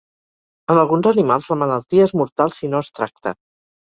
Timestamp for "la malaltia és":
1.53-2.17